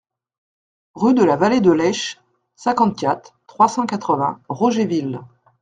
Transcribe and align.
Rue 0.95 1.13
de 1.13 1.23
la 1.23 1.35
Vallée 1.35 1.61
de 1.61 1.69
l'Esch, 1.71 2.19
cinquante-quatre, 2.55 3.37
trois 3.45 3.67
cent 3.67 3.85
quatre-vingts 3.85 4.41
Rogéville 4.49 5.19